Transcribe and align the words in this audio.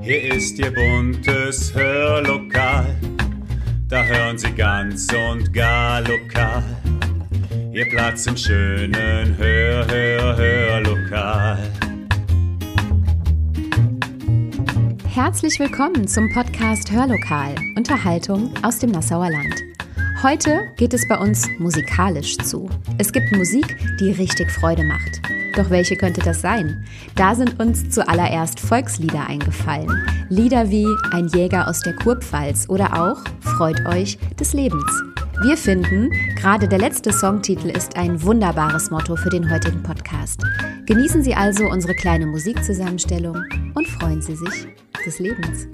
Hier 0.00 0.34
ist 0.34 0.58
Ihr 0.58 0.72
buntes 0.72 1.72
Hörlokal, 1.72 2.96
da 3.88 4.02
hören 4.04 4.36
Sie 4.36 4.50
ganz 4.50 5.06
und 5.12 5.52
gar 5.52 6.00
lokal. 6.00 6.64
Ihr 7.72 7.88
Platz 7.88 8.26
im 8.26 8.36
schönen 8.36 9.36
Hör, 9.36 9.86
Hör, 9.86 10.36
Hörlokal. 10.36 11.58
Herzlich 15.08 15.58
willkommen 15.60 16.08
zum 16.08 16.32
Podcast 16.32 16.90
Hörlokal, 16.90 17.54
Unterhaltung 17.76 18.52
aus 18.62 18.80
dem 18.80 18.90
Nassauer 18.90 19.30
Land. 19.30 19.62
Heute 20.22 20.72
geht 20.76 20.94
es 20.94 21.06
bei 21.06 21.16
uns 21.16 21.48
musikalisch 21.58 22.36
zu. 22.38 22.68
Es 22.98 23.12
gibt 23.12 23.30
Musik, 23.36 23.76
die 24.00 24.10
richtig 24.10 24.50
Freude 24.50 24.82
macht. 24.84 25.20
Doch 25.56 25.70
welche 25.70 25.96
könnte 25.96 26.20
das 26.20 26.42
sein? 26.42 26.84
Da 27.14 27.34
sind 27.34 27.58
uns 27.58 27.88
zuallererst 27.90 28.60
Volkslieder 28.60 29.26
eingefallen. 29.26 29.90
Lieder 30.28 30.70
wie 30.70 30.86
Ein 31.12 31.28
Jäger 31.28 31.68
aus 31.68 31.80
der 31.80 31.96
Kurpfalz 31.96 32.68
oder 32.68 33.02
auch 33.02 33.24
Freut 33.40 33.86
euch 33.86 34.18
des 34.38 34.52
Lebens. 34.52 35.02
Wir 35.42 35.56
finden, 35.56 36.10
gerade 36.36 36.68
der 36.68 36.78
letzte 36.78 37.12
Songtitel 37.12 37.68
ist 37.68 37.96
ein 37.96 38.22
wunderbares 38.22 38.90
Motto 38.90 39.16
für 39.16 39.30
den 39.30 39.50
heutigen 39.50 39.82
Podcast. 39.82 40.42
Genießen 40.86 41.22
Sie 41.22 41.34
also 41.34 41.64
unsere 41.64 41.94
kleine 41.94 42.26
Musikzusammenstellung 42.26 43.42
und 43.74 43.86
freuen 43.88 44.20
Sie 44.20 44.36
sich 44.36 44.66
des 45.04 45.18
Lebens. 45.18 45.68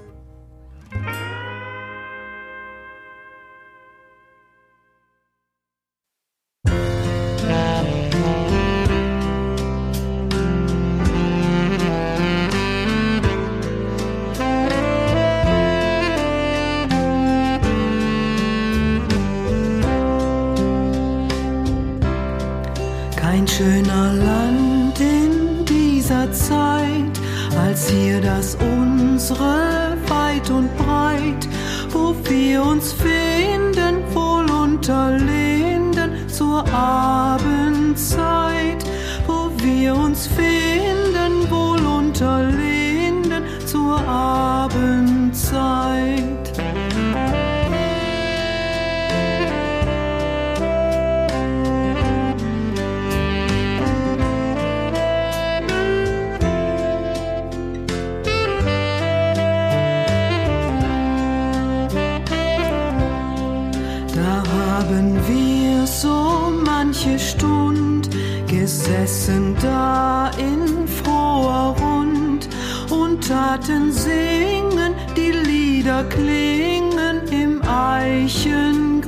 Gesessen 68.83 69.55
da 69.61 70.29
in 70.37 70.85
froher 70.87 71.73
Rund 71.79 72.49
und 72.89 73.25
taten 73.25 73.93
singen, 73.93 74.93
die 75.15 75.31
Lieder 75.31 76.03
klingen 76.03 77.21
im 77.31 77.61
Eichengrund 77.65 79.05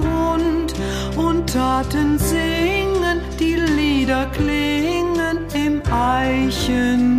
und 1.18 1.50
taten 1.52 2.18
singen, 2.18 3.20
die 3.38 3.56
Lieder 3.56 4.28
klingen 4.28 5.40
im 5.54 5.82
Eichengrund. 5.92 7.15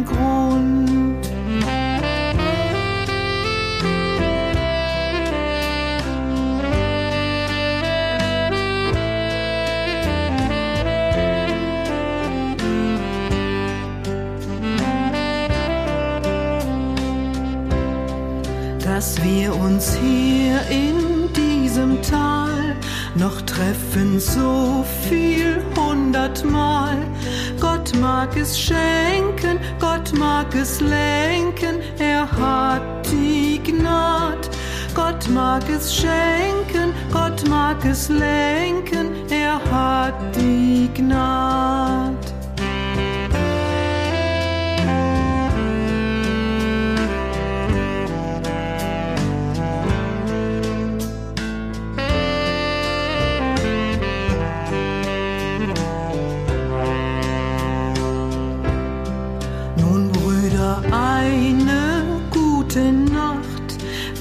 Treffen 23.96 24.20
so 24.20 24.84
viel 25.08 25.62
hundertmal. 25.74 26.98
Gott 27.58 27.94
mag 28.00 28.36
es 28.36 28.58
schenken, 28.58 29.58
Gott 29.80 30.12
mag 30.18 30.54
es 30.54 30.80
lenken, 30.80 31.80
er 31.98 32.30
hat 32.30 32.82
die 33.10 33.60
Gnad. 33.62 34.50
Gott 34.94 35.28
mag 35.30 35.62
es 35.68 35.94
schenken, 35.94 36.92
Gott 37.10 37.48
mag 37.48 37.82
es 37.84 38.08
lenken, 38.08 39.10
er 39.30 39.58
hat 39.70 40.14
die 40.36 40.90
Gnad. 40.94 42.25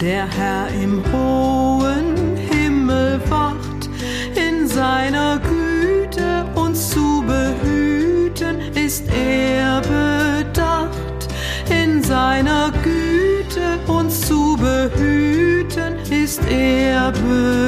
Der 0.06 0.28
Herr 0.28 0.68
im 0.84 1.02
hohen 1.12 2.38
Himmel 2.38 3.20
wacht. 3.28 3.90
In 4.36 4.68
seiner 4.68 5.40
Güte 5.40 6.46
uns 6.54 6.92
zu 6.92 7.24
behüten, 7.26 8.60
ist 8.76 9.06
er 9.12 9.82
bedacht. 9.82 11.28
In 11.72 12.04
seiner 12.04 12.72
Güte 12.84 13.80
uns 13.92 14.22
zu 14.22 14.56
behüten, 14.56 15.96
ist 16.12 16.40
er 16.52 17.12
bedacht. 17.12 17.65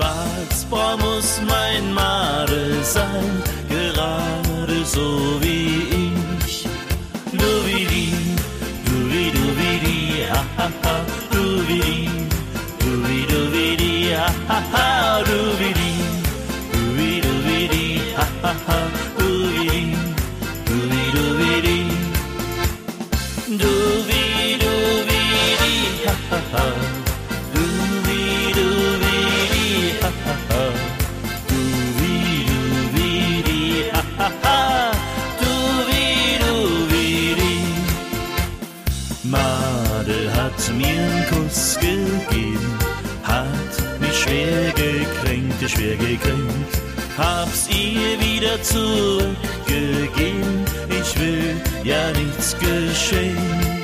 Ich. 0.00 0.10
Schwarzbraun 0.60 1.00
muss 1.00 1.40
mein 1.48 1.92
Madel 1.92 2.82
sein, 2.82 3.42
gerade 3.68 4.84
so 4.84 5.40
wie 5.40 6.12
ich. 6.44 6.66
Du 7.32 7.66
wie 7.66 7.86
die, 7.86 8.12
du 8.84 9.12
wie 9.12 9.30
du 9.30 9.44
wie 9.58 9.78
die, 9.86 10.30
ha 10.30 10.44
ha 10.56 10.70
ha, 10.84 11.04
du 11.30 12.09
ihr 45.90 45.96
gegrinnt, 45.96 46.72
hab's 47.18 47.68
ihr 47.68 48.20
wieder 48.20 48.62
zurückgegeben. 48.62 50.64
Ich 50.88 51.18
will 51.18 51.56
ja 51.84 52.12
nichts 52.12 52.56
geschehen. 52.58 53.79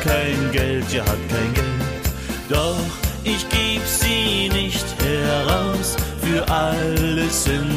kein 0.00 0.50
Geld, 0.52 0.92
ja 0.92 1.02
hat 1.02 1.18
kein 1.28 1.54
Geld. 1.54 2.04
Doch 2.48 2.76
ich 3.24 3.48
geb 3.48 3.82
sie 3.84 4.48
nicht 4.48 4.86
heraus 5.02 5.96
für 6.22 6.46
alles 6.50 7.46
im 7.46 7.69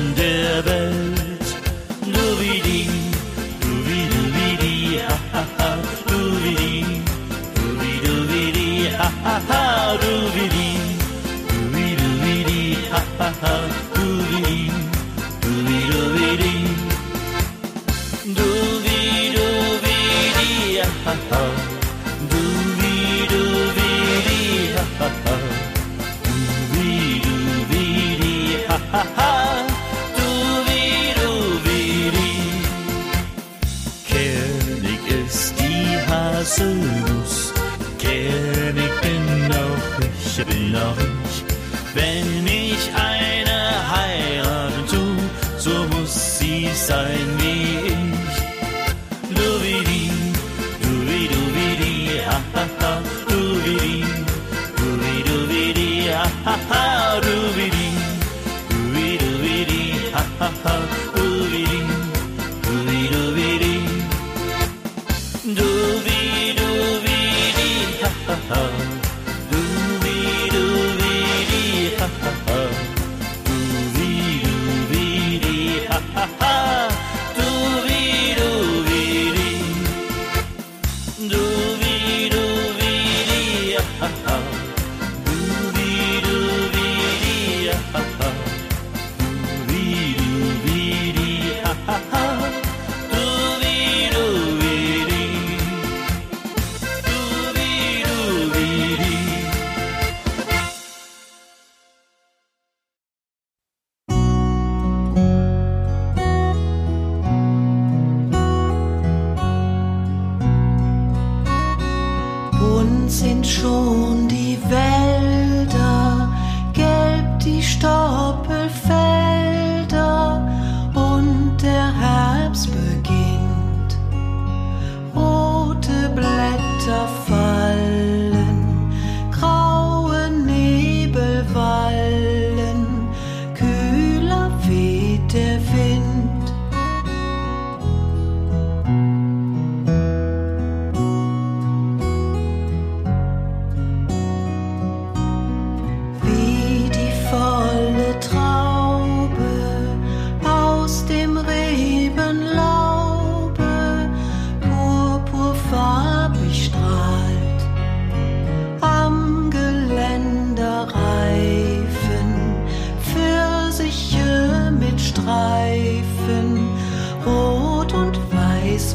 uns 112.94 113.20
sind 113.20 113.46
schon 113.46 114.28
die 114.28 114.58
Wälder, 114.70 116.30
gelb 116.74 117.40
die 117.40 117.62
Stoppelfelder. 117.62 119.13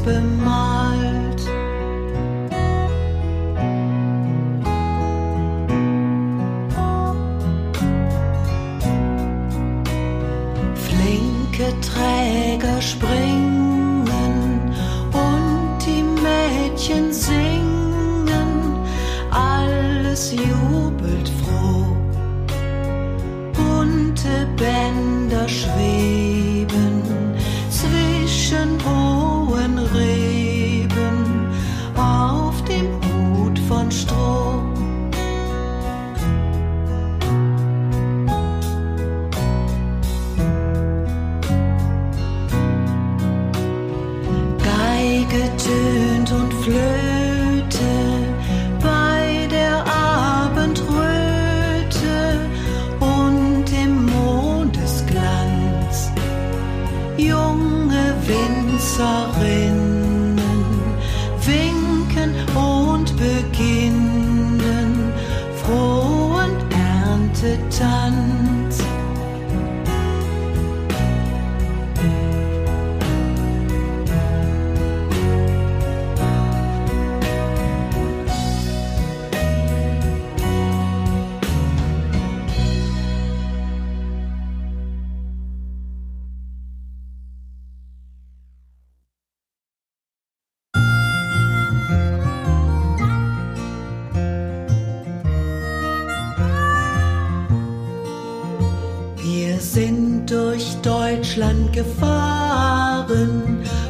open 0.09 0.43
mind. 0.43 0.88
sa 58.99 59.31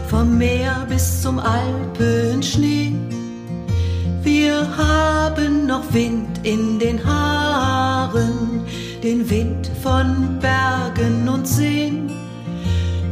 vom 0.09 0.39
Meer 0.39 0.87
bis 0.89 1.21
zum 1.23 1.39
Alpenschnee. 1.39 2.95
Wir 4.23 4.67
haben 4.77 5.67
noch 5.67 5.93
Wind 5.93 6.41
in 6.45 6.79
den 6.79 7.05
Haaren, 7.05 8.63
den 9.03 9.29
Wind 9.29 9.71
von 9.83 10.39
Bergen 10.41 11.29
und 11.29 11.47
Seen. 11.47 12.11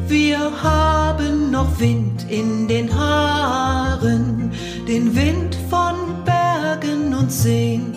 Wir 0.08 0.50
haben 0.62 1.50
noch 1.50 1.78
Wind 1.78 2.24
in 2.30 2.66
den 2.66 2.88
Haaren, 2.94 4.50
den 4.88 5.14
Wind 5.14 5.54
von 5.68 5.96
Bergen 6.24 7.14
und 7.14 7.30
Seen. 7.30 7.94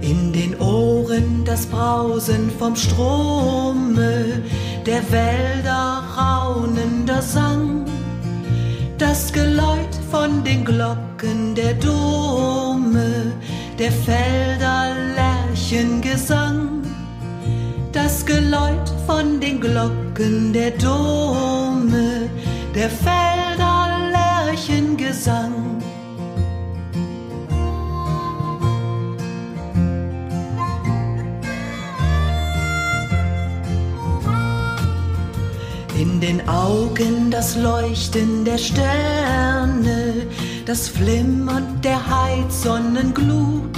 In 0.00 0.32
den 0.32 0.58
Ohren 0.60 1.44
das 1.44 1.66
Brausen 1.66 2.50
vom 2.58 2.74
Strome, 2.74 4.42
der 4.86 5.02
Wälder 5.12 6.02
raunender 6.16 7.22
Sang, 7.22 7.86
das 8.98 9.32
Geläut 9.32 9.94
von 10.10 10.42
den 10.42 10.64
Glocken 10.64 11.54
der 11.54 11.74
Dome, 11.74 13.32
der 13.78 13.92
Felder 13.92 14.94
Lerchengesang, 15.14 16.82
das 17.92 18.26
Geläut 18.26 18.92
von 19.06 19.40
den 19.40 19.60
Glocken 19.60 20.52
der 20.52 20.72
Dome, 20.72 22.28
der 22.74 22.90
Felder 22.90 23.98
Lerchengesang. 24.10 25.82
Den 36.22 36.48
Augen 36.48 37.32
das 37.32 37.56
Leuchten 37.56 38.44
der 38.44 38.56
Sterne, 38.56 40.24
das 40.64 40.88
Flimmern 40.88 41.80
der 41.82 41.98
Heizsonnenglut 41.98 43.76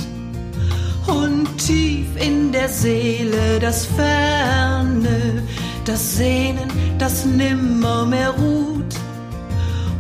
und 1.07 1.47
tief 1.57 2.07
in 2.17 2.53
der 2.53 2.69
Seele 2.69 3.59
das 3.61 3.87
Ferne, 3.87 5.43
das 5.87 6.17
Sehnen, 6.17 6.71
das 6.99 7.25
nimmer 7.25 8.05
mehr 8.05 8.31
ruht 8.31 8.95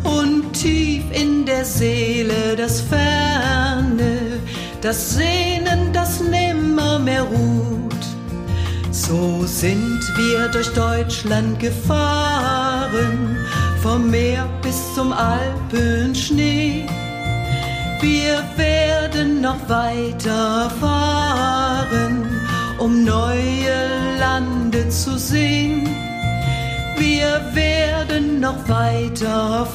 und 0.04 0.52
tief 0.52 1.04
in 1.12 1.46
der 1.46 1.64
Seele 1.64 2.56
das 2.58 2.82
Ferne, 2.82 4.18
das 4.82 5.14
Sehnen, 5.14 5.94
das 5.94 6.20
nimmer 6.20 6.98
mehr 6.98 7.22
ruht. 7.22 7.83
So 9.06 9.44
sind 9.44 10.00
wir 10.16 10.49
durch 10.49 10.73
Deutschland 10.73 11.58
gefahren, 11.58 13.37
vom 13.82 14.11
Meer 14.11 14.49
bis 14.62 14.94
zum 14.94 15.12
Alpenschnee. 15.12 16.87
Wir 18.00 18.42
werden 18.56 19.42
noch 19.42 19.68
weiter 19.68 20.70
fahren, 20.80 22.26
um 22.78 23.04
neue 23.04 23.90
Lande 24.18 24.88
zu 24.88 25.18
sehen. 25.18 25.87
Wir 26.96 27.42
werden 27.52 28.40
noch 28.40 28.66
weiter 28.68 29.66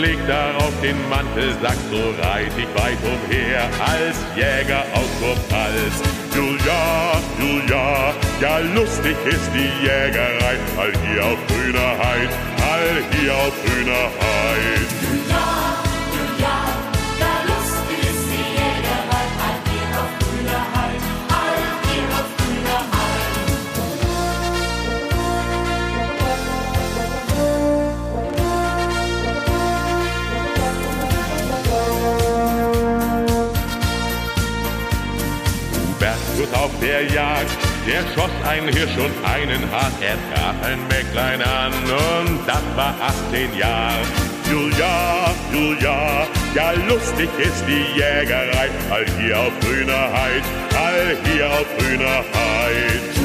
legt 0.00 0.28
darauf 0.28 0.72
den 0.82 0.96
Mantelsack, 1.08 1.76
so 1.90 1.98
reit 2.22 2.52
ich 2.56 2.70
weit 2.80 2.98
umher 3.02 3.64
als 3.80 4.16
Jäger 4.36 4.84
aus 4.94 5.10
Kurpfalz. 5.20 5.96
Julia, 6.34 7.20
Julia, 7.38 8.14
ja 8.40 8.58
lustig 8.74 9.16
ist 9.26 9.50
die 9.52 9.70
Jägerei, 9.84 10.56
all 10.76 10.92
hier 11.04 11.24
auf 11.24 11.38
grüner 11.48 11.92
Heid, 11.98 12.30
all 12.72 13.02
hier 13.12 13.34
auf 13.34 13.54
grüner 13.64 14.06
Heid. 14.20 14.77
Der 36.88 37.02
Jagd, 37.02 37.50
der 37.86 38.00
schoss 38.14 38.30
einen 38.48 38.68
Hirsch 38.68 38.96
und 38.96 39.12
einen 39.22 39.62
Hahn, 39.70 39.92
er 40.00 40.16
traf 40.32 40.56
ein 40.62 40.80
Mäcklein 40.88 41.42
an 41.42 41.72
und 41.72 42.40
das 42.46 42.62
war 42.76 42.94
18 43.28 43.54
Jahre. 43.58 44.00
Julia, 44.50 45.34
Julia, 45.52 46.26
ja 46.54 46.72
lustig 46.88 47.28
ist 47.38 47.62
die 47.66 47.84
Jägerei, 47.98 48.70
all 48.90 49.04
hier 49.20 49.38
auf 49.38 49.52
grüner 49.60 50.12
Heid, 50.18 50.42
all 50.74 51.16
hier 51.24 51.50
auf 51.50 51.66
grüner 51.76 52.24
Heid. 52.32 53.17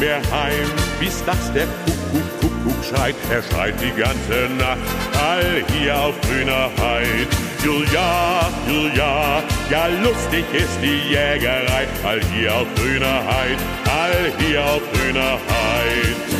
Mehr 0.00 0.20
heim, 0.32 0.68
bis 0.98 1.22
das 1.24 1.52
der 1.52 1.66
Kuckuck, 1.84 2.40
Kuckuck 2.40 2.84
schreit. 2.84 3.14
Er 3.30 3.42
schreit 3.42 3.74
die 3.80 3.92
ganze 4.00 4.52
Nacht, 4.58 4.78
all 5.22 5.62
hier 5.72 5.96
auf 5.96 6.14
grüner 6.22 6.70
Heid. 6.80 7.28
Julia, 7.62 8.50
Julia, 8.66 9.42
ja 9.70 9.86
lustig 10.02 10.44
ist 10.54 10.78
die 10.82 11.12
Jägerei, 11.12 11.86
all 12.02 12.20
hier 12.32 12.54
auf 12.54 12.66
grüner 12.76 13.22
Heid, 13.26 13.58
all 13.84 14.32
hier 14.38 14.64
auf 14.64 14.82
grüner 14.92 15.32
Heid. 15.32 16.39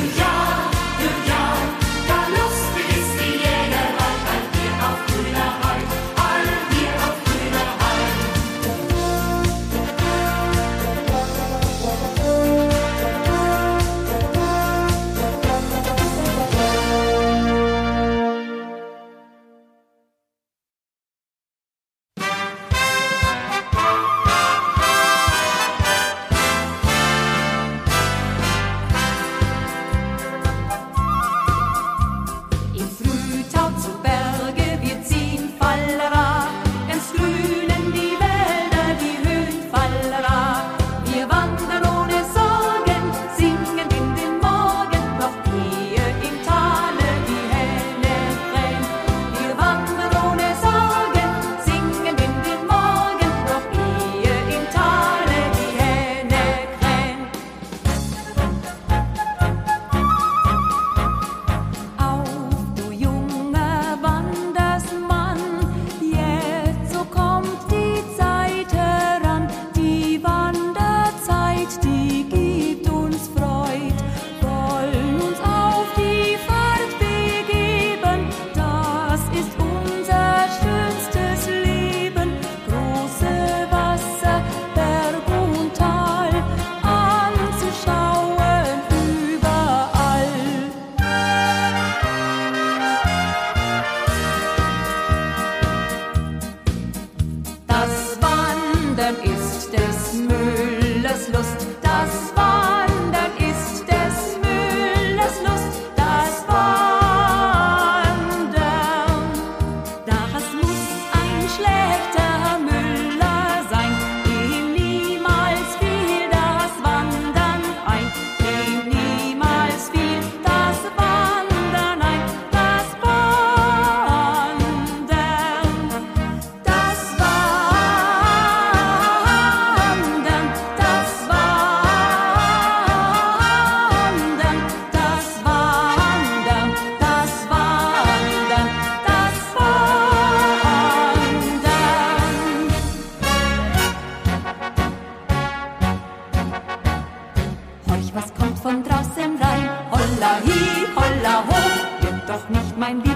stay 99.70 99.92
smooth. 99.92 100.39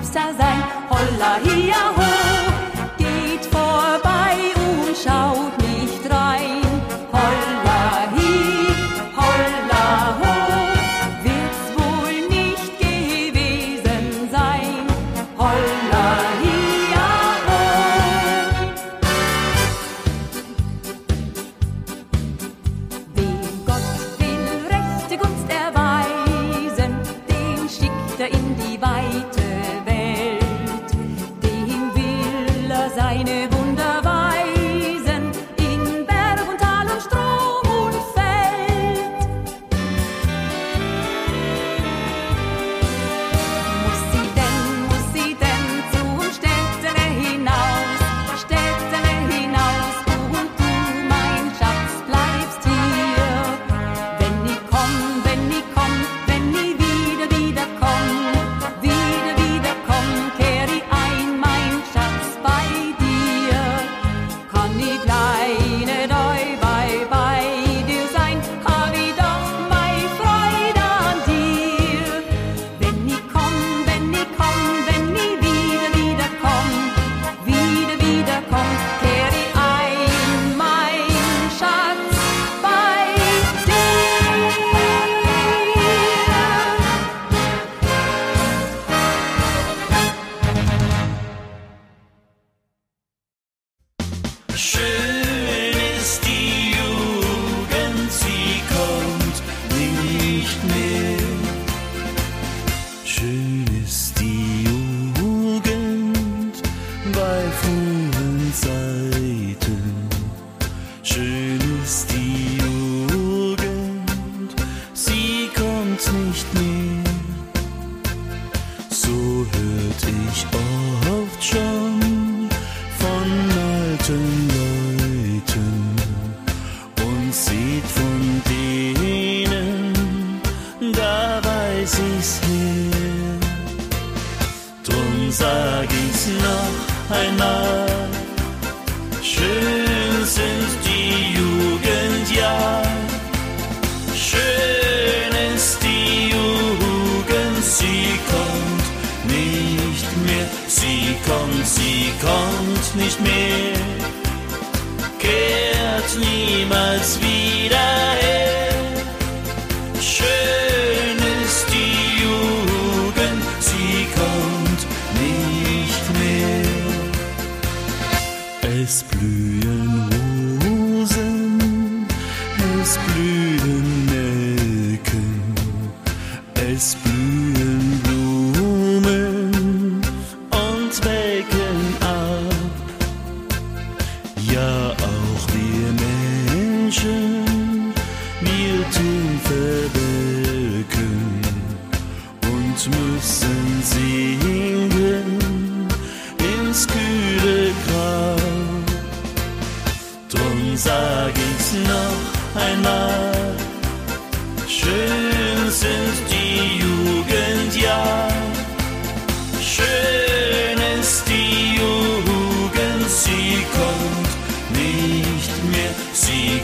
Hipster 0.05 0.35
sein. 0.39 0.63
Holla, 0.91 1.39
hier 1.43 1.75
hoch, 1.97 2.53
geht 2.99 3.47
vorbei 3.47 4.53
und 4.55 4.95
schaut 4.95 5.54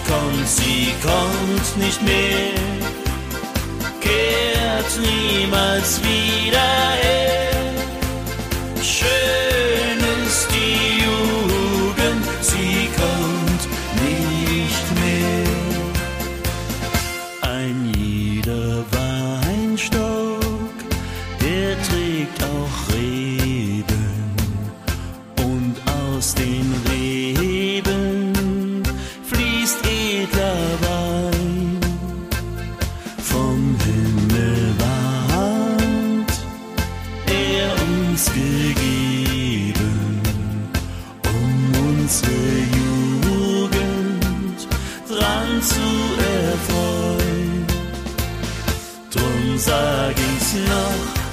kommt, 0.06 0.48
sie 0.48 0.94
kommt 1.02 1.76
nicht 1.76 2.02
mehr, 2.02 2.54
kehrt 4.00 4.98
niemals 5.00 6.00
wieder 6.02 6.90
her. 7.02 7.59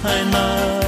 Heimat. 0.08 0.87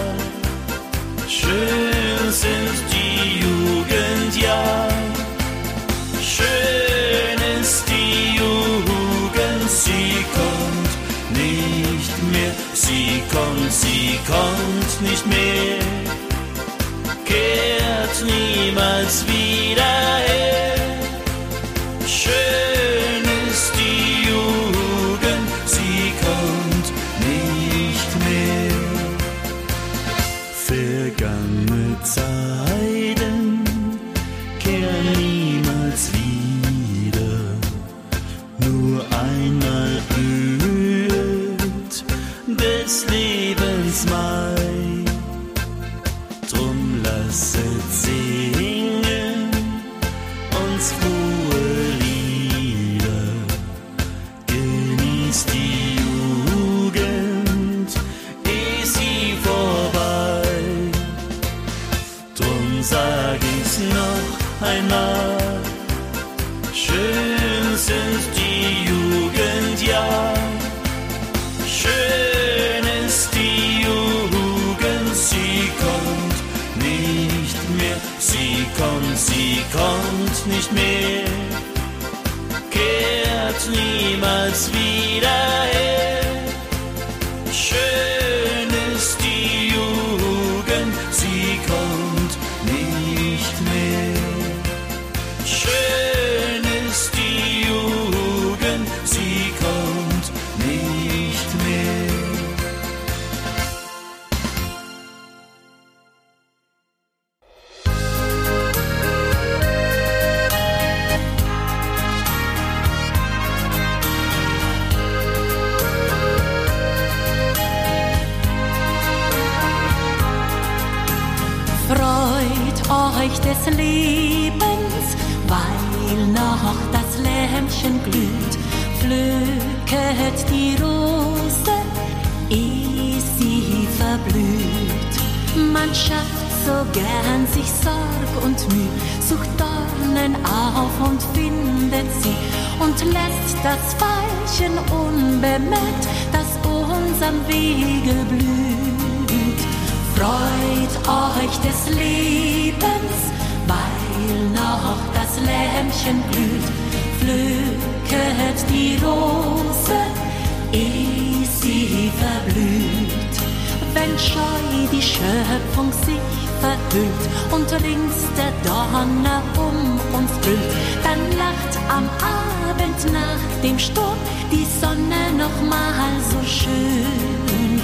Schöpfung 165.20 165.92
sich 165.92 166.24
verhüllt 166.62 167.26
und 167.52 167.72
rings 167.84 168.16
der 168.38 168.54
Donner 168.64 169.42
um 169.58 170.18
uns 170.18 170.32
brüllt, 170.42 170.72
dann 171.04 171.20
lacht 171.38 171.74
am 171.90 172.10
Abend 172.24 173.12
nach 173.12 173.62
dem 173.62 173.78
Sturm 173.78 174.18
die 174.50 174.66
Sonne 174.80 175.24
noch 175.38 175.70
mal 175.70 176.14
so 176.32 176.42
schön. 176.48 177.82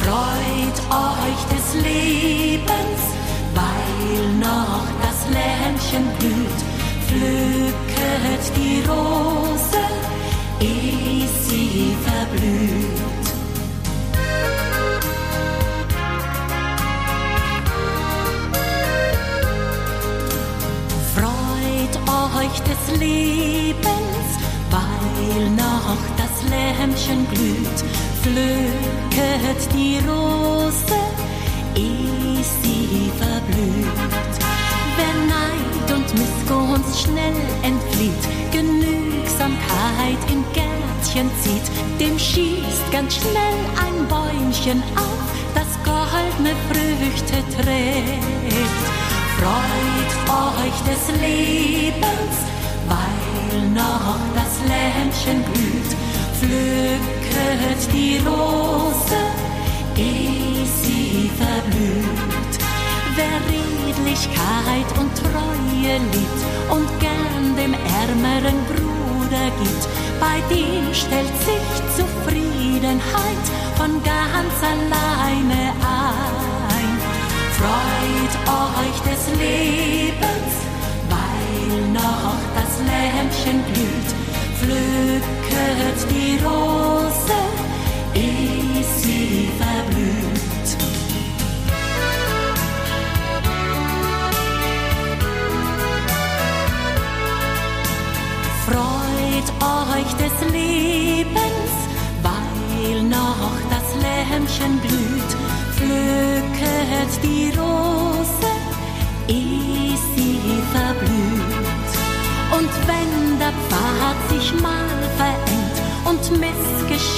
Freut 0.00 0.78
euch 0.94 1.40
des 1.52 1.74
Lebens, 1.82 3.00
weil 3.54 4.28
noch 4.38 4.86
das 5.02 5.18
Lämpchen 5.34 6.06
blüht. 6.20 6.60
Pflücket 7.06 8.44
die 8.56 8.82
Rose, 8.88 9.82
ehe 10.60 11.26
sie 11.42 11.96
verblüht. 12.04 13.15
Euch 22.56 22.62
des 22.62 23.00
Lebens, 23.00 24.28
weil 24.70 25.50
noch 25.50 25.96
das 26.16 26.50
Lämpchen 26.50 27.26
glüht. 27.30 27.84
Pflücket 28.22 29.72
die 29.72 29.98
Rose, 30.08 30.84
ehe 31.74 32.42
sie 32.62 33.10
verblüht. 33.18 34.34
Wer 34.96 35.14
Neid 35.26 35.96
und 35.96 36.14
Missgunst 36.14 37.02
schnell 37.02 37.34
entflieht, 37.62 38.12
Genügsamkeit 38.52 40.18
im 40.30 40.44
Gärtchen 40.52 41.30
zieht, 41.42 42.00
dem 42.00 42.18
schießt 42.18 42.90
ganz 42.92 43.16
schnell 43.16 43.58
ein 43.80 44.08
Bäumchen 44.08 44.82
auf, 44.96 45.26
das 45.54 45.66
goldene 45.84 46.54
Früchte 46.68 47.36
trägt. 47.54 48.95
Freut 49.38 50.12
euch 50.64 50.78
des 50.88 51.20
Lebens, 51.20 52.36
weil 52.88 53.68
noch 53.74 54.18
das 54.34 54.52
Lämpchen 54.66 55.42
blüht. 55.52 55.90
Pflücket 56.38 57.92
die 57.92 58.18
Rose, 58.26 59.20
ehe 59.96 60.64
sie 60.82 61.30
verblüht. 61.36 62.54
Wer 63.16 63.36
Redlichkeit 63.52 64.98
und 64.98 65.14
Treue 65.16 65.98
liebt 66.12 66.40
und 66.70 66.88
gern 67.00 67.56
dem 67.56 67.74
ärmeren 67.74 68.58
Bruder 68.68 69.46
gibt, 69.62 69.88
bei 70.18 70.40
dem 70.54 70.92
stellt 70.94 71.36
sich 71.44 71.66
Zufriedenheit 71.96 73.44
von 73.76 74.02
ganz 74.02 74.56
alleine 74.62 75.72
ein. 75.72 76.55
Freut 77.58 78.34
euch 78.46 78.98
des 79.00 79.22
Lebens, 79.38 80.52
weil 81.08 81.88
noch 81.90 82.36
das 82.54 82.72
Lämpchen 82.84 83.62
blüht. 83.72 84.08
Pflücket 84.58 85.98
die 86.10 86.38
Rose, 86.44 87.40
ehe 88.14 88.84
sie 88.98 89.48
verblüht. 89.58 90.68
Freut 98.66 99.48
euch 99.96 100.12
des 100.22 100.52
Lebens, 100.52 101.72
weil 102.22 103.02
noch 103.04 103.50
das 103.70 103.86
Lämpchen 104.02 104.78
blüht. 104.80 105.05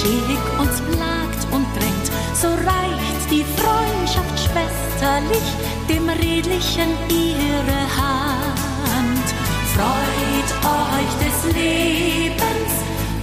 Missgeschick 0.08 0.58
uns 0.58 0.80
plagt 0.80 1.42
und 1.52 1.66
drängt, 1.76 2.10
so 2.34 2.48
reicht 2.48 3.30
die 3.30 3.44
Freundschaft 3.56 4.38
schwesterlich 4.38 5.48
dem 5.88 6.08
Redlichen 6.08 6.90
ihre 7.08 7.80
Hand. 7.96 9.26
Freut 9.74 10.50
euch 10.64 11.12
des 11.24 11.54
Lebens, 11.54 12.72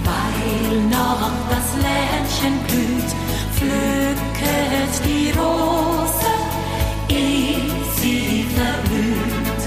weil 0.04 0.80
noch 0.90 1.30
das 1.50 1.68
Lämpchen 1.82 2.58
blüht. 2.68 3.10
Pflücket 3.56 4.92
die 5.04 5.30
Rose, 5.38 6.32
ehe 7.08 7.58
sie 8.00 8.46
verblüht. 8.54 9.62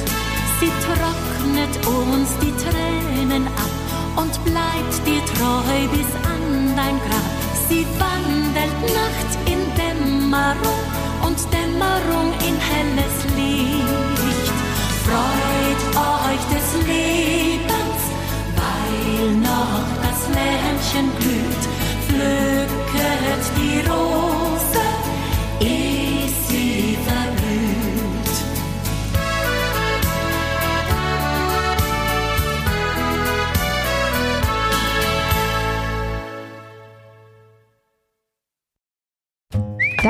Sie 0.60 0.72
trocknet 0.86 1.74
uns 1.86 2.30
die 2.42 2.54
Tränen 2.64 3.48
ab 3.48 4.24
und 4.24 4.44
bleibt 4.46 5.08
dir 5.08 5.24
treu 5.36 5.88
bis 5.92 6.08
an 6.32 6.39
dein 6.76 6.98
Grab. 7.00 7.30
Sie 7.68 7.86
wandelt 8.00 8.80
Nacht 9.00 9.32
in 9.46 9.62
Dämmerung 9.76 10.82
und 11.26 11.38
Dämmerung 11.54 12.34
in 12.48 12.56
helles 12.58 13.18
Licht. 13.38 14.54
Freut 15.06 15.84
euch 15.96 16.44
des 16.54 16.68
Lebens, 16.88 18.02
weil 18.60 19.36
noch 19.50 19.88
das 20.06 20.20
Lämpchen 20.38 21.08
blüht. 21.20 21.64
Pflücket 22.08 23.44
die 23.58 23.80
Rose, 23.90 24.29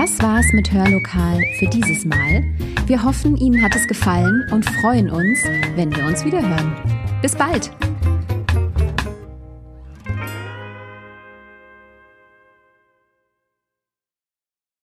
Das 0.10 0.24
war's 0.24 0.54
mit 0.54 0.74
Hörlokal 0.74 1.40
für 1.60 1.68
dieses 1.68 2.04
Mal. 2.04 2.44
Wir 2.88 3.04
hoffen, 3.04 3.38
Ihnen 3.38 3.62
hat 3.62 3.76
es 3.76 3.88
gefallen 3.88 4.44
und 4.52 4.66
freuen 4.66 5.08
uns, 5.08 5.44
wenn 5.76 5.96
wir 5.96 6.04
uns 6.04 6.26
wieder 6.26 6.42
hören. 6.42 6.76
Bis 7.22 7.36
bald! 7.36 7.70